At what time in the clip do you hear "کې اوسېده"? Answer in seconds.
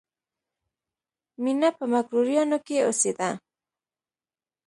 2.65-3.29